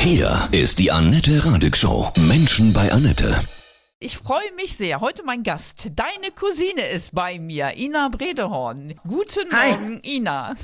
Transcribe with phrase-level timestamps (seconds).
[0.00, 2.08] Hier ist die Annette Radig Show.
[2.28, 3.34] Menschen bei Annette.
[3.98, 5.00] Ich freue mich sehr.
[5.00, 5.90] Heute mein Gast.
[5.94, 8.94] Deine Cousine ist bei mir, Ina Bredehorn.
[9.06, 9.72] Guten Hi.
[9.72, 10.54] Morgen, Ina.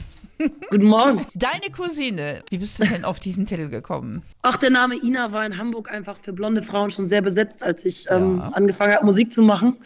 [0.71, 1.27] Guten Morgen.
[1.35, 2.43] Deine Cousine.
[2.49, 4.23] Wie bist du denn auf diesen Titel gekommen?
[4.43, 7.85] Ach, der Name Ina war in Hamburg einfach für blonde Frauen schon sehr besetzt, als
[7.85, 8.49] ich ähm, Ja.
[8.51, 9.77] angefangen habe, Musik zu machen.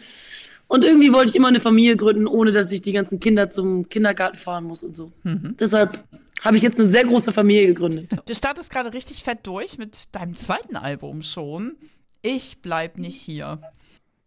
[0.67, 3.89] Und irgendwie wollte ich immer eine Familie gründen, ohne dass ich die ganzen Kinder zum
[3.89, 5.11] Kindergarten fahren muss und so.
[5.25, 6.05] Deshalb
[6.43, 8.11] habe ich jetzt eine sehr große Familie gegründet.
[8.25, 11.75] Du startest gerade richtig fett durch mit deinem zweiten Album schon.
[12.21, 13.59] Ich bleib nicht hier.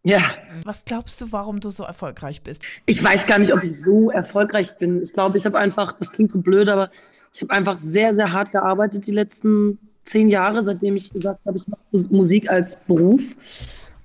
[0.06, 0.20] Ja,
[0.64, 2.62] Was glaubst du, warum du so erfolgreich bist?
[2.84, 5.02] ich weiß gar nicht, ob ich so erfolgreich bin.
[5.02, 6.90] Ich glaube, ich habe einfach, das klingt so blöd, aber
[7.32, 11.56] ich habe einfach sehr, sehr hart gearbeitet die letzten zehn Jahre, seitdem ich gesagt habe,
[11.56, 11.80] ich mache
[12.14, 13.34] Musik als Beruf.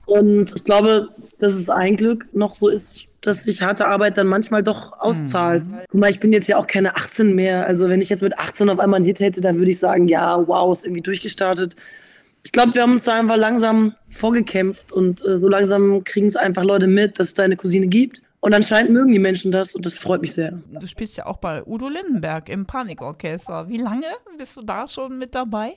[0.05, 4.27] Und ich glaube, dass es ein Glück noch so ist, dass sich harte Arbeit dann
[4.27, 5.63] manchmal doch auszahlt.
[5.89, 7.65] Guck mal, ich bin jetzt ja auch keine 18 mehr.
[7.65, 10.07] Also wenn ich jetzt mit 18 auf einmal einen Hit hätte, dann würde ich sagen,
[10.07, 11.75] ja, wow, ist irgendwie durchgestartet.
[12.43, 16.35] Ich glaube, wir haben uns da einfach langsam vorgekämpft und äh, so langsam kriegen es
[16.35, 18.23] einfach Leute mit, dass es da eine Cousine gibt.
[18.41, 20.61] Und anscheinend mögen die Menschen das und das freut mich sehr.
[20.71, 23.67] Du spielst ja auch bei Udo Lindenberg im Panikorchester.
[23.67, 25.73] Wie lange bist du da schon mit dabei?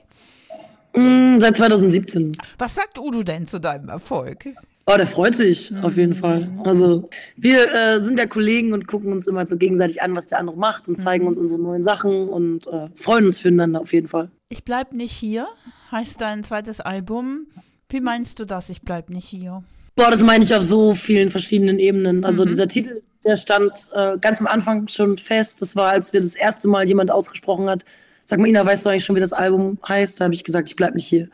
[0.95, 2.37] Mm, seit 2017.
[2.57, 4.45] Was sagt Udo denn zu deinem Erfolg?
[4.85, 6.49] Oh, der freut sich auf jeden Fall.
[6.65, 10.39] Also wir äh, sind ja Kollegen und gucken uns immer so gegenseitig an, was der
[10.39, 14.09] andere macht und zeigen uns unsere neuen Sachen und äh, freuen uns füreinander auf jeden
[14.09, 14.29] Fall.
[14.49, 15.47] Ich bleib nicht hier,
[15.91, 17.47] heißt dein zweites Album.
[17.87, 19.63] Wie meinst du das, ich bleib nicht hier?
[19.95, 22.25] Boah, das meine ich auf so vielen verschiedenen Ebenen.
[22.25, 25.61] Also dieser Titel, der stand äh, ganz am Anfang schon fest.
[25.61, 27.85] Das war, als wir das erste Mal jemand ausgesprochen hat,
[28.25, 30.19] sag mal, Ina, weißt du eigentlich schon, wie das Album heißt?
[30.19, 31.29] Da habe ich gesagt, ich bleib nicht hier.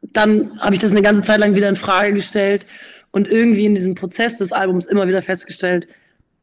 [0.00, 2.66] Dann habe ich das eine ganze Zeit lang wieder in Frage gestellt
[3.14, 5.86] und irgendwie in diesem Prozess des Albums immer wieder festgestellt,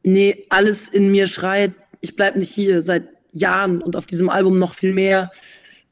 [0.03, 4.58] nee, alles in mir schreit, ich bleib nicht hier seit Jahren und auf diesem Album
[4.58, 5.31] noch viel mehr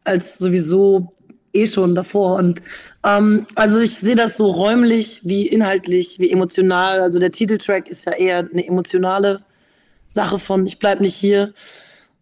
[0.05, 1.11] als sowieso
[1.52, 2.38] eh schon davor.
[2.38, 2.61] Und
[3.03, 7.02] ähm, also ich sehe das so räumlich wie inhaltlich, wie emotional.
[7.02, 9.42] Also der Titeltrack ist ja eher eine emotionale
[10.08, 11.54] Sache von Ich bleib nicht hier.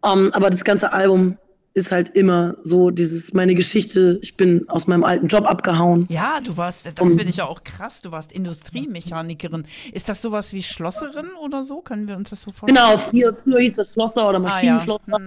[0.04, 1.38] Ähm, aber das ganze Album
[1.78, 4.18] ist halt immer so dieses meine Geschichte.
[4.24, 6.08] Ich bin aus meinem alten Job abgehauen.
[6.10, 9.66] Ja, du warst, das finde ich ja auch krass, du warst Industriemechanikerin.
[9.94, 11.82] Ist das sowas wie Schlosserin oder so?
[11.82, 12.76] Können wir uns das so vorstellen?
[12.84, 14.50] Genau, früher, früher hieß das Schlosser oder Ah, ja.
[14.50, 15.20] Maschinenschlosser.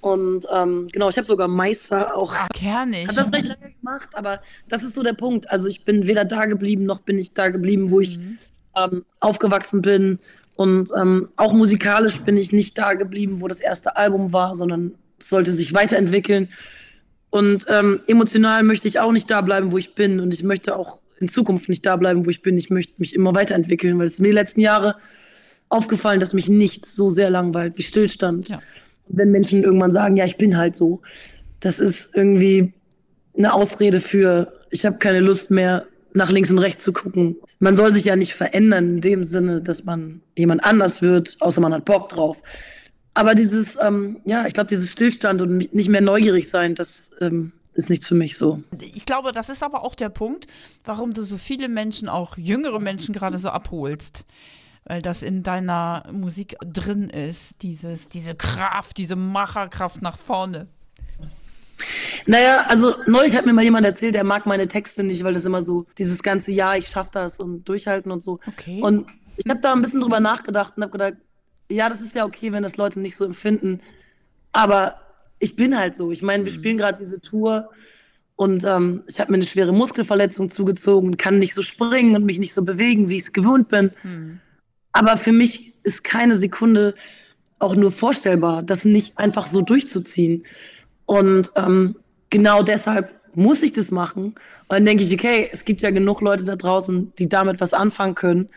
[0.00, 3.08] Und ähm, genau, ich habe sogar Meister auch Ah, kernig.
[3.08, 5.50] Hat das recht lange gemacht, aber das ist so der Punkt.
[5.50, 8.18] Also ich bin weder da geblieben, noch bin ich da geblieben, wo ich
[8.74, 10.20] ähm, aufgewachsen bin.
[10.56, 14.94] Und ähm, auch musikalisch bin ich nicht da geblieben, wo das erste Album war, sondern
[15.18, 16.48] sollte sich weiterentwickeln.
[17.30, 20.20] Und ähm, emotional möchte ich auch nicht da bleiben, wo ich bin.
[20.20, 22.56] Und ich möchte auch in Zukunft nicht da bleiben, wo ich bin.
[22.56, 24.96] Ich möchte mich immer weiterentwickeln, weil es ist mir die letzten Jahre
[25.68, 28.50] aufgefallen, dass mich nichts so sehr langweilt wie Stillstand.
[28.50, 28.60] Ja.
[29.08, 31.02] Wenn Menschen irgendwann sagen, ja, ich bin halt so,
[31.60, 32.72] das ist irgendwie
[33.36, 37.36] eine Ausrede für, ich habe keine Lust mehr, nach links und rechts zu gucken.
[37.58, 41.60] Man soll sich ja nicht verändern in dem Sinne, dass man jemand anders wird, außer
[41.60, 42.42] man hat Bock drauf.
[43.16, 47.52] Aber dieses, ähm, ja, ich glaube, dieses Stillstand und nicht mehr neugierig sein, das ähm,
[47.72, 48.62] ist nichts für mich so.
[48.94, 50.46] Ich glaube, das ist aber auch der Punkt,
[50.84, 54.26] warum du so viele Menschen, auch jüngere Menschen gerade so abholst.
[54.84, 60.66] Weil das in deiner Musik drin ist, dieses, diese Kraft, diese Macherkraft nach vorne.
[62.26, 65.46] Naja, also neulich hat mir mal jemand erzählt, der mag meine Texte nicht, weil das
[65.46, 68.40] immer so dieses ganze Jahr, ich schaff das und durchhalten und so.
[68.46, 68.82] Okay.
[68.82, 71.14] Und ich habe da ein bisschen drüber nachgedacht und habe gedacht,
[71.70, 73.80] ja, das ist ja okay, wenn das Leute nicht so empfinden,
[74.52, 75.00] aber
[75.38, 76.10] ich bin halt so.
[76.12, 77.70] Ich meine, wir spielen gerade diese Tour
[78.36, 82.24] und ähm, ich habe mir eine schwere Muskelverletzung zugezogen und kann nicht so springen und
[82.24, 83.90] mich nicht so bewegen, wie ich es gewohnt bin.
[84.92, 86.94] Aber für mich ist keine Sekunde
[87.58, 90.44] auch nur vorstellbar, das nicht einfach so durchzuziehen.
[91.06, 91.96] Und ähm,
[92.30, 94.24] genau deshalb muss ich das machen.
[94.24, 94.36] Und
[94.68, 98.14] dann denke ich, okay, es gibt ja genug Leute da draußen, die damit was anfangen
[98.14, 98.48] können.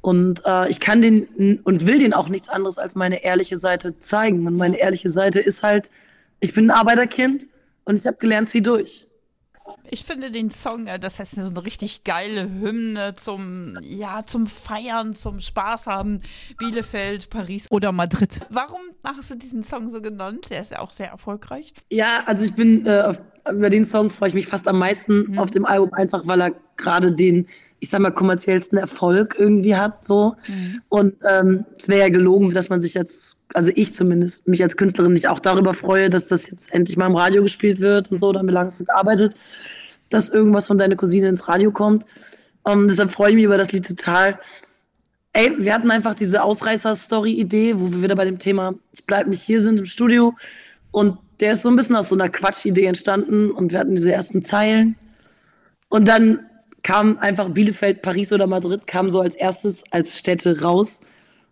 [0.00, 3.98] Und äh, ich kann den und will den auch nichts anderes als meine ehrliche Seite
[3.98, 4.46] zeigen.
[4.46, 5.90] Und meine ehrliche Seite ist halt,
[6.40, 7.48] ich bin ein Arbeiterkind
[7.84, 9.08] und ich habe gelernt, zieh durch.
[9.90, 14.46] Ich finde den Song, äh, das heißt so eine richtig geile Hymne zum, ja, zum
[14.46, 16.20] Feiern, zum Spaß haben.
[16.58, 18.40] Bielefeld, Paris oder Madrid.
[18.50, 20.50] Warum hast du diesen Song so genannt?
[20.50, 21.72] Der ist ja auch sehr erfolgreich.
[21.90, 23.20] Ja, also ich bin äh, auf,
[23.52, 26.52] über den Song freue ich mich fast am meisten auf dem Album, einfach weil er
[26.76, 27.46] gerade den,
[27.80, 30.04] ich sag mal, kommerziellsten Erfolg irgendwie hat.
[30.04, 30.34] So.
[30.88, 34.76] Und ähm, es wäre ja gelogen, dass man sich jetzt, also ich zumindest, mich als
[34.76, 38.18] Künstlerin nicht auch darüber freue, dass das jetzt endlich mal im Radio gespielt wird und
[38.18, 38.32] so.
[38.32, 39.34] Da haben wir lange gearbeitet,
[40.08, 42.06] dass irgendwas von deiner Cousine ins Radio kommt.
[42.66, 44.38] Ähm, deshalb freue ich mich über das Lied total.
[45.32, 49.42] Ey, wir hatten einfach diese Ausreißer-Story-Idee, wo wir wieder bei dem Thema Ich bleib nicht
[49.42, 50.34] hier sind im Studio.
[50.90, 54.12] Und der ist so ein bisschen aus so einer Quatschidee entstanden und wir hatten diese
[54.12, 54.96] ersten Zeilen.
[55.88, 56.40] Und dann
[56.82, 61.00] kam einfach Bielefeld, Paris oder Madrid, kam so als erstes als Städte raus.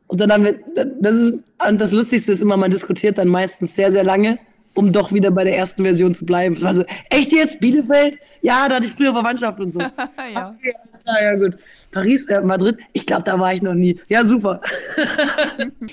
[0.08, 0.60] Und dann haben wir,
[1.00, 1.34] das ist,
[1.74, 4.38] das Lustigste ist immer, man diskutiert dann meistens sehr, sehr lange,
[4.76, 6.54] um doch wieder bei der ersten Version zu bleiben.
[6.54, 8.18] Es war so, echt jetzt, Bielefeld?
[8.42, 9.80] Ja, da hatte ich früher Verwandtschaft und so.
[10.34, 10.54] ja.
[10.56, 11.58] Okay, alles klar, ja gut.
[11.90, 13.98] Paris, äh, Madrid, ich glaube, da war ich noch nie.
[14.08, 14.60] Ja, super.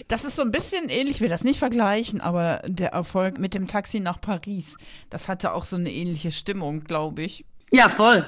[0.08, 3.54] Das ist so ein bisschen ähnlich, ich will das nicht vergleichen, aber der Erfolg mit
[3.54, 4.78] dem Taxi nach Paris,
[5.10, 7.46] das hatte auch so eine ähnliche Stimmung, glaube ich.
[7.72, 8.26] Ja, voll.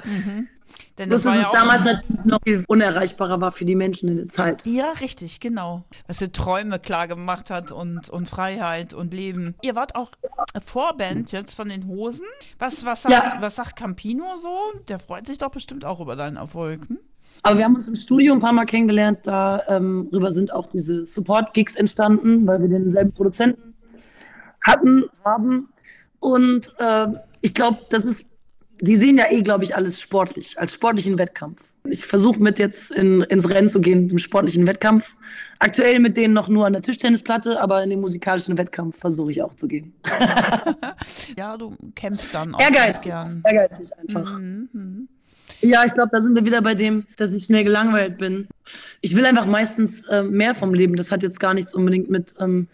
[0.98, 4.30] Denn das dass ja damals natürlich noch viel unerreichbarer war für die Menschen in der
[4.30, 4.66] Zeit.
[4.66, 5.84] Ja, richtig, genau.
[6.08, 9.56] Was sie Träume klar gemacht hat und, und Freiheit und Leben.
[9.62, 10.12] Ihr wart auch
[10.66, 12.26] Vorband jetzt von den Hosen.
[12.60, 13.38] Was, was, sagt, Ja.
[13.42, 14.58] was sagt Campino so?
[14.88, 16.88] Der freut sich doch bestimmt auch über deinen Erfolg.
[16.88, 17.00] Hm?
[17.44, 19.20] Aber wir haben uns im Studio ein paar Mal kennengelernt.
[19.24, 23.74] Darüber sind auch diese Support-Gigs entstanden, weil wir denselben Produzenten
[24.62, 25.70] hatten, haben.
[26.20, 27.08] Und äh,
[27.42, 28.35] ich glaube, das ist,
[28.82, 31.62] die sehen ja eh, glaube ich, alles sportlich, als sportlichen Wettkampf.
[31.88, 35.16] Ich versuche mit jetzt in, ins Rennen zu gehen, im sportlichen Wettkampf.
[35.60, 39.42] Aktuell mit denen noch nur an der Tischtennisplatte, aber in den musikalischen Wettkampf versuche ich
[39.42, 39.94] auch zu gehen.
[41.38, 43.12] Ja, du kämpfst dann auch Ehrgeizig,
[43.44, 44.40] ehrgeizig einfach.
[44.40, 45.08] Mhm.
[45.62, 48.48] Ja, ich glaube, da sind wir wieder bei dem, dass ich schnell gelangweilt bin.
[49.02, 50.96] Ich will einfach meistens äh, mehr vom Leben.
[50.96, 52.34] Das hat jetzt gar nichts unbedingt mit.
[52.40, 52.68] Ähm,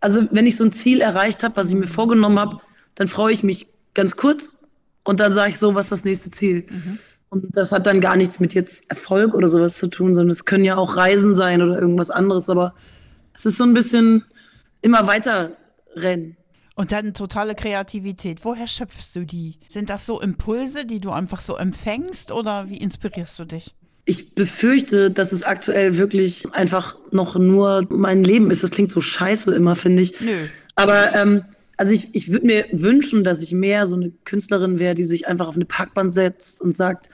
[0.00, 2.60] also, wenn ich so ein Ziel erreicht habe, was ich mir vorgenommen habe,
[2.94, 4.59] dann freue ich mich ganz kurz
[5.04, 6.66] und dann sage ich so, was ist das nächste Ziel?
[7.30, 10.44] Und das hat dann gar nichts mit jetzt Erfolg oder sowas zu tun, sondern es
[10.44, 12.48] können ja auch Reisen sein oder irgendwas anderes.
[12.48, 12.74] Aber
[13.34, 14.24] es ist so ein bisschen
[14.82, 15.52] immer weiter
[15.94, 16.36] rennen.
[16.74, 18.44] Und dann totale Kreativität.
[18.44, 19.58] Woher schöpfst du die?
[19.68, 23.74] Sind das so Impulse, die du einfach so empfängst oder wie inspirierst du dich?
[24.06, 28.62] Ich befürchte, dass es aktuell wirklich einfach noch nur mein Leben ist.
[28.62, 30.20] Das klingt so scheiße immer, finde ich.
[30.20, 30.32] Nö.
[30.74, 31.44] Aber ähm,
[31.80, 35.26] also ich, ich würde mir wünschen, dass ich mehr so eine Künstlerin wäre, die sich
[35.26, 37.08] einfach auf eine Parkbank setzt und sagt,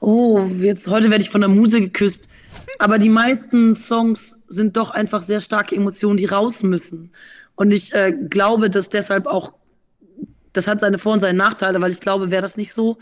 [0.00, 2.28] oh, jetzt heute werde ich von der Muse geküsst.
[2.80, 7.12] Aber die meisten Songs sind doch einfach sehr starke Emotionen, die raus müssen.
[7.54, 9.52] Und ich äh, glaube, dass deshalb auch,
[10.52, 12.98] das hat seine Vor- und seine Nachteile, weil ich glaube, wäre das nicht so,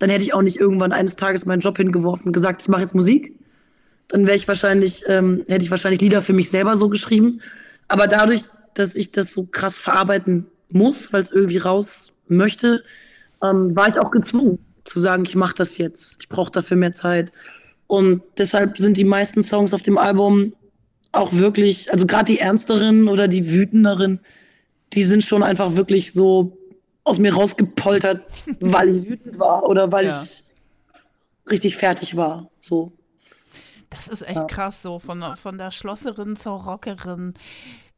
[0.00, 2.80] dann hätte ich auch nicht irgendwann eines Tages meinen Job hingeworfen und gesagt, ich mache
[2.80, 3.38] jetzt Musik.
[4.08, 7.40] Dann wäre ich wahrscheinlich, ähm, hätte ich wahrscheinlich Lieder für mich selber so geschrieben.
[7.86, 8.42] Aber dadurch,
[8.74, 12.82] dass ich das so krass verarbeiten muss, weil es irgendwie raus möchte,
[13.42, 16.18] ähm, war ich auch gezwungen zu sagen, ich mache das jetzt.
[16.20, 17.32] Ich brauche dafür mehr Zeit.
[17.86, 20.54] Und deshalb sind die meisten Songs auf dem Album
[21.12, 24.20] auch wirklich, also gerade die ernsteren oder die wütenderen,
[24.92, 26.56] die sind schon einfach wirklich so
[27.04, 28.22] aus mir rausgepoltert,
[28.60, 30.22] weil ich wütend war oder weil Ja.
[30.22, 30.44] ich
[31.50, 32.50] richtig fertig war.
[32.60, 32.92] So.
[33.90, 37.34] Das ist echt krass, so von, von der Schlosserin zur Rockerin.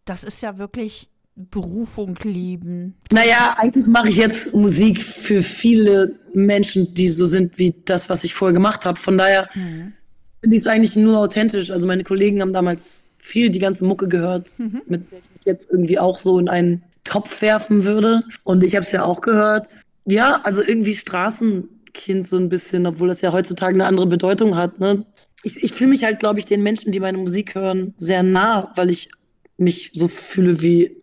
[0.04, 1.08] Das ist ja wirklich
[1.50, 2.94] Berufung leben.
[3.12, 8.24] Naja, eigentlich mache ich jetzt Musik für viele Menschen, die so sind wie das, was
[8.24, 8.98] ich vorher gemacht habe.
[8.98, 11.70] Von daher finde ich es eigentlich nur authentisch.
[11.70, 15.70] Also meine Kollegen haben damals viel die ganze Mucke gehört, mit der ich mich jetzt
[15.70, 18.24] irgendwie auch so in einen Topf werfen würde.
[18.42, 19.68] Und ich habe es ja auch gehört.
[20.06, 24.80] Ja, also irgendwie Straßenkind so ein bisschen, obwohl das ja heutzutage eine andere Bedeutung hat.
[24.80, 25.04] Ne?
[25.42, 28.72] Ich, ich fühle mich halt, glaube ich, den Menschen, die meine Musik hören, sehr nah,
[28.74, 29.10] weil ich
[29.56, 30.97] mich so fühle wie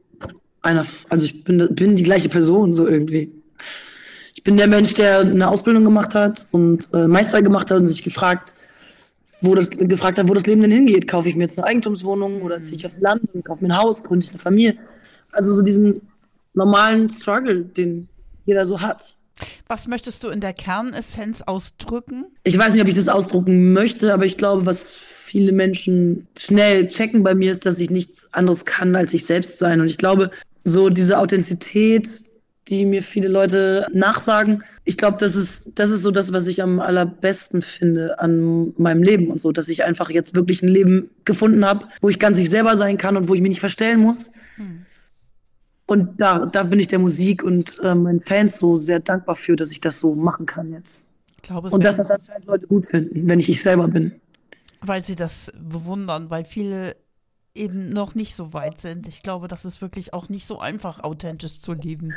[0.65, 3.31] einer, also ich bin, bin die gleiche Person so irgendwie.
[4.33, 7.85] Ich bin der Mensch, der eine Ausbildung gemacht hat und äh, Meister gemacht hat und
[7.85, 8.53] sich gefragt,
[9.41, 11.07] wo das, gefragt hat, wo das Leben denn hingeht.
[11.07, 13.77] Kaufe ich mir jetzt eine Eigentumswohnung oder ziehe ich aufs Land und kaufe mir ein
[13.77, 14.77] Haus, gründe ich eine Familie.
[15.31, 16.01] Also so diesen
[16.53, 18.07] normalen Struggle, den
[18.45, 19.15] jeder so hat.
[19.67, 22.25] Was möchtest du in der Kernessenz ausdrücken?
[22.43, 26.87] Ich weiß nicht, ob ich das ausdrucken möchte, aber ich glaube, was viele Menschen schnell
[26.87, 29.81] checken bei mir ist, dass ich nichts anderes kann, als ich selbst sein.
[29.81, 30.31] Und ich glaube,
[30.65, 32.09] so diese Authentizität,
[32.67, 36.61] die mir viele Leute nachsagen, ich glaube, das ist, das ist so das, was ich
[36.63, 41.11] am allerbesten finde an meinem Leben und so, dass ich einfach jetzt wirklich ein Leben
[41.25, 43.99] gefunden habe, wo ich ganz ich selber sein kann und wo ich mich nicht verstellen
[43.99, 44.31] muss.
[45.87, 49.55] Und da, da bin ich der Musik und äh, meinen Fans so sehr dankbar für,
[49.55, 51.05] dass ich das so machen kann jetzt.
[51.35, 54.13] Ich glaube, Und dass das anscheinend Leute gut finden, wenn ich ich selber bin.
[54.81, 56.95] weil sie das bewundern, weil viele
[57.55, 59.07] eben noch nicht so weit sind.
[59.07, 62.13] Ich glaube, das ist wirklich auch nicht so einfach, authentisch zu leben.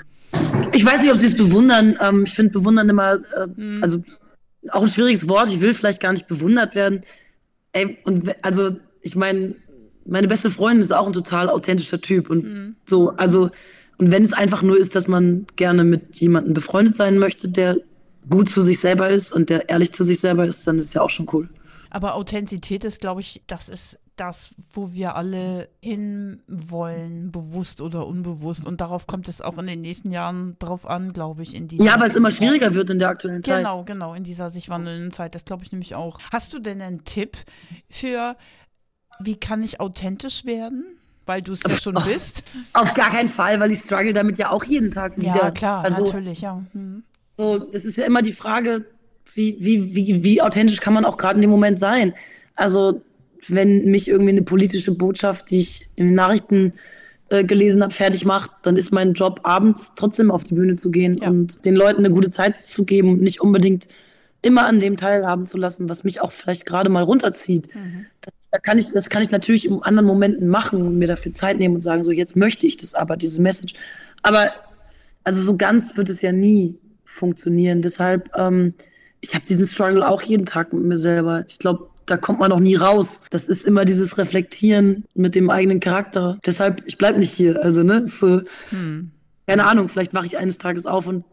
[0.73, 1.97] Ich weiß nicht, ob sie es bewundern.
[2.01, 3.49] Ähm, ich finde bewundern immer, äh,
[3.81, 4.03] also
[4.71, 5.49] auch ein schwieriges Wort.
[5.49, 7.03] Ich will vielleicht gar nicht bewundert werden.
[7.73, 9.55] Ey, und also, ich meine,
[10.05, 13.51] meine beste Freundin ist auch ein total authentischer Typ und so, also,
[13.99, 17.77] und wenn es einfach nur ist, dass man gerne mit jemandem befreundet sein möchte, der
[18.31, 21.03] gut zu sich selber ist und der ehrlich zu sich selber ist, dann ist ja
[21.03, 21.49] auch schon cool.
[21.91, 28.67] Aber Authentizität ist, glaube ich, das ist das, wo wir alle hinwollen, bewusst oder unbewusst.
[28.67, 31.55] Und darauf kommt es auch in den nächsten Jahren drauf an, glaube ich.
[31.55, 33.59] In ja, weil es immer schwieriger wird in der aktuellen Zeit.
[33.59, 35.35] Genau, genau, in dieser sich wandelnden Zeit.
[35.35, 36.19] Das glaube ich nämlich auch.
[36.33, 37.37] Hast du denn einen Tipp
[37.89, 38.37] für,
[39.21, 40.85] wie kann ich authentisch werden?
[41.27, 42.57] Weil du es ja schon bist.
[42.73, 45.37] Auf gar keinen Fall, weil ich struggle damit ja auch jeden Tag wieder.
[45.37, 46.63] Ja, klar, also, natürlich, ja.
[46.73, 47.05] Hm.
[47.37, 48.87] So, das ist ja immer die Frage,
[49.35, 52.15] wie, wie, wie, wie authentisch kann man auch gerade in dem Moment sein?
[52.57, 53.03] Also,
[53.47, 56.73] wenn mich irgendwie eine politische Botschaft, die ich in den Nachrichten
[57.31, 60.91] äh, gelesen habe, fertig macht, dann ist mein Job abends trotzdem auf die Bühne zu
[60.91, 61.29] gehen ja.
[61.29, 63.87] und den Leuten eine gute Zeit zu geben und nicht unbedingt
[64.43, 67.75] immer an dem teilhaben zu lassen, was mich auch vielleicht gerade mal runterzieht.
[67.75, 68.07] Mhm.
[68.21, 71.35] Das, da kann ich, das kann ich natürlich in anderen Momenten machen und mir dafür
[71.35, 73.75] Zeit nehmen und sagen, so jetzt möchte ich das aber, diese Message.
[74.23, 74.51] Aber
[75.25, 77.83] also so ganz wird es ja nie funktionieren.
[77.83, 78.71] Deshalb, ähm,
[79.21, 81.45] ich habe diesen Struggle auch jeden Tag mit mir selber.
[81.47, 83.23] Ich glaube, da kommt man auch nie raus.
[83.31, 86.39] Das ist immer dieses Reflektieren mit dem eigenen Charakter.
[86.45, 87.63] Deshalb, ich bleib nicht hier.
[87.63, 89.11] Also, ne, so, hm.
[89.47, 91.25] keine Ahnung, vielleicht wache ich eines Tages auf und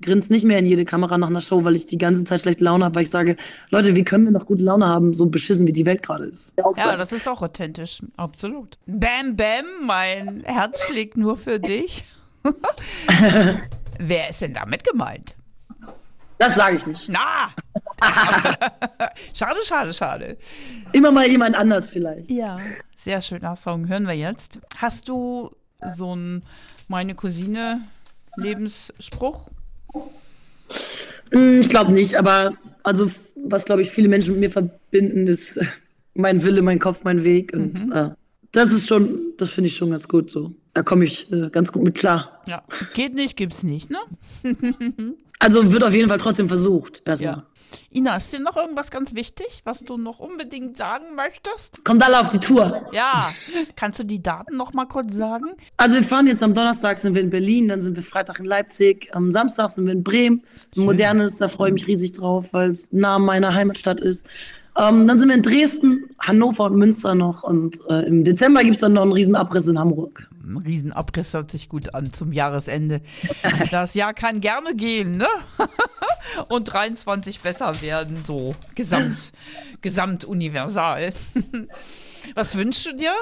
[0.00, 2.64] grinse nicht mehr in jede Kamera nach einer Show, weil ich die ganze Zeit schlechte
[2.64, 3.36] Laune habe, weil ich sage,
[3.70, 6.52] Leute, wie können wir noch gute Laune haben, so beschissen wie die Welt gerade ist.
[6.58, 8.78] Ja, ja das ist auch authentisch, absolut.
[8.86, 12.04] Bam, bam, mein Herz schlägt nur für dich.
[13.98, 15.34] Wer ist denn damit gemeint?
[16.38, 17.08] Das sage ich nicht.
[17.08, 17.50] Na!
[19.34, 20.36] schade, schade, schade.
[20.92, 22.30] Immer mal jemand anders vielleicht.
[22.30, 22.58] Ja,
[22.96, 23.88] sehr schöner Song.
[23.88, 24.58] Hören wir jetzt.
[24.78, 25.50] Hast du
[25.94, 26.42] so ein
[26.88, 27.82] Meine Cousine
[28.36, 29.50] Lebensspruch?
[31.30, 35.60] Hm, ich glaube nicht, aber also was glaube ich viele Menschen mit mir verbinden, ist
[36.14, 37.92] mein Wille, mein Kopf, mein Weg und mhm.
[37.92, 38.10] äh,
[38.52, 40.52] das ist schon, das finde ich schon ganz gut so.
[40.72, 42.42] Da komme ich äh, ganz gut mit klar.
[42.46, 42.62] Ja,
[42.94, 43.98] geht nicht, gibt's nicht, ne?
[45.38, 47.34] also wird auf jeden Fall trotzdem versucht, erstmal.
[47.34, 47.46] Ja.
[47.94, 51.84] Ina, ist dir noch irgendwas ganz wichtig, was du noch unbedingt sagen möchtest?
[51.84, 52.86] Kommt alle auf die Tour.
[52.92, 53.28] Ja.
[53.76, 55.46] Kannst du die Daten noch mal kurz sagen?
[55.76, 58.46] Also wir fahren jetzt am Donnerstag sind wir in Berlin, dann sind wir Freitag in
[58.46, 60.42] Leipzig, am Samstag sind wir in Bremen.
[60.76, 64.26] Modernes, da freue ich mich riesig drauf, weil es nah meiner Heimatstadt ist.
[64.76, 67.42] Ähm, dann sind wir in Dresden, Hannover und Münster noch.
[67.42, 70.27] Und äh, im Dezember gibt es dann noch einen Riesenabriss in Hamburg.
[70.48, 73.02] Ein Riesenabriss hört sich gut an zum Jahresende.
[73.70, 75.28] Das Jahr kann gerne gehen, ne?
[76.48, 79.32] und 23 besser werden, so gesamt,
[79.82, 81.12] gesamt universal.
[82.34, 83.12] Was wünschst du dir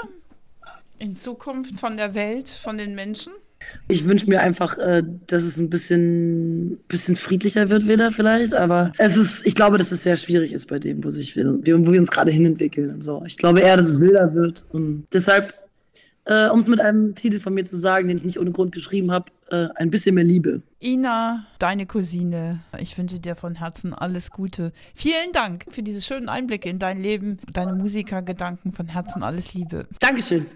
[0.99, 3.33] in Zukunft von der Welt, von den Menschen?
[3.89, 8.93] Ich wünsche mir einfach, äh, dass es ein bisschen, bisschen friedlicher wird wieder vielleicht, aber
[8.99, 11.99] es ist, ich glaube, dass es sehr schwierig ist bei dem, wo, sich, wo wir
[11.99, 13.25] uns gerade hinentwickeln und so.
[13.27, 15.55] Ich glaube eher, dass es wilder wird und deshalb,
[16.27, 18.73] äh, um es mit einem Titel von mir zu sagen, den ich nicht ohne Grund
[18.73, 20.61] geschrieben habe, äh, ein bisschen mehr Liebe.
[20.83, 24.73] Ina, deine Cousine, ich wünsche dir von Herzen alles Gute.
[24.95, 28.73] Vielen Dank für diese schönen Einblicke in dein Leben, deine Musikergedanken.
[28.73, 29.87] Von Herzen alles Liebe.
[30.01, 30.47] Dankeschön.